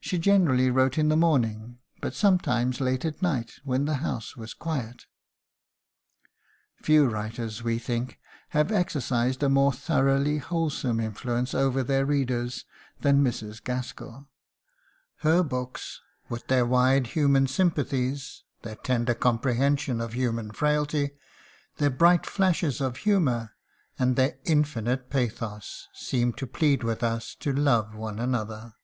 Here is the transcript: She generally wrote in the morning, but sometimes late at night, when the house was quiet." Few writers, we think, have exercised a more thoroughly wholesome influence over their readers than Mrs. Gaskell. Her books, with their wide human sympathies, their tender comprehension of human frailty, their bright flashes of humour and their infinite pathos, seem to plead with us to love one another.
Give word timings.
She 0.00 0.18
generally 0.18 0.70
wrote 0.70 0.96
in 0.98 1.08
the 1.08 1.16
morning, 1.16 1.80
but 2.00 2.14
sometimes 2.14 2.80
late 2.80 3.04
at 3.04 3.20
night, 3.20 3.54
when 3.64 3.86
the 3.86 3.96
house 3.96 4.36
was 4.36 4.54
quiet." 4.54 5.06
Few 6.76 7.04
writers, 7.08 7.64
we 7.64 7.80
think, 7.80 8.20
have 8.50 8.70
exercised 8.70 9.42
a 9.42 9.48
more 9.48 9.72
thoroughly 9.72 10.38
wholesome 10.38 11.00
influence 11.00 11.52
over 11.52 11.82
their 11.82 12.06
readers 12.06 12.64
than 13.00 13.24
Mrs. 13.24 13.60
Gaskell. 13.64 14.28
Her 15.16 15.42
books, 15.42 16.00
with 16.28 16.46
their 16.46 16.64
wide 16.64 17.08
human 17.08 17.48
sympathies, 17.48 18.44
their 18.62 18.76
tender 18.76 19.14
comprehension 19.14 20.00
of 20.00 20.12
human 20.12 20.52
frailty, 20.52 21.18
their 21.78 21.90
bright 21.90 22.24
flashes 22.24 22.80
of 22.80 22.98
humour 22.98 23.56
and 23.98 24.14
their 24.14 24.38
infinite 24.44 25.10
pathos, 25.10 25.88
seem 25.92 26.32
to 26.34 26.46
plead 26.46 26.84
with 26.84 27.02
us 27.02 27.34
to 27.40 27.52
love 27.52 27.96
one 27.96 28.20
another. 28.20 28.74